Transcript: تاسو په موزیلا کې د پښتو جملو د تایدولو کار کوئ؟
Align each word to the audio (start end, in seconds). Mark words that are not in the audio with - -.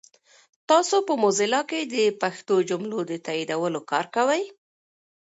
تاسو 0.69 0.97
په 1.07 1.13
موزیلا 1.23 1.61
کې 1.69 1.79
د 1.93 1.95
پښتو 2.21 2.55
جملو 2.69 2.99
د 3.09 3.11
تایدولو 3.25 3.81
کار 3.91 4.05
کوئ؟ 4.15 4.43